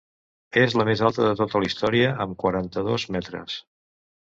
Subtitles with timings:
[0.61, 3.65] És la més alta de tota la història, amb quaranta-dos metres.